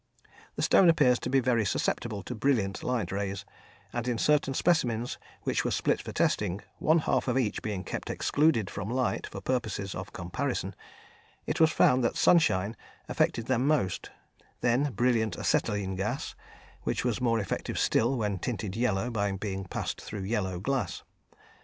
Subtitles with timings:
[0.55, 3.45] The stone appears to be very susceptible to brilliant light rays,
[3.93, 8.09] and in certain specimens which were split for testing, one half of each being kept
[8.09, 10.73] excluded from light for purposes of comparison,
[11.45, 12.75] it was found that sunshine
[13.07, 14.09] affected them most;
[14.61, 16.33] then brilliant acetylene gas,
[16.81, 21.03] which was more effective still when tinted yellow by being passed through yellow glass.